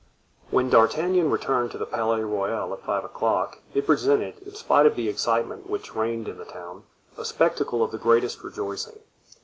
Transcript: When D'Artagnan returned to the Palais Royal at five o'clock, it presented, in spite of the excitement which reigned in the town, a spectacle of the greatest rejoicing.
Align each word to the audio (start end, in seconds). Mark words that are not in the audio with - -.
When 0.49 0.67
D'Artagnan 0.71 1.29
returned 1.29 1.69
to 1.73 1.77
the 1.77 1.85
Palais 1.85 2.23
Royal 2.23 2.73
at 2.73 2.81
five 2.81 3.03
o'clock, 3.05 3.59
it 3.75 3.85
presented, 3.85 4.39
in 4.39 4.55
spite 4.55 4.87
of 4.87 4.95
the 4.95 5.07
excitement 5.07 5.69
which 5.69 5.93
reigned 5.95 6.27
in 6.27 6.39
the 6.39 6.45
town, 6.45 6.85
a 7.19 7.23
spectacle 7.23 7.83
of 7.83 7.91
the 7.91 7.99
greatest 7.99 8.43
rejoicing. 8.43 8.97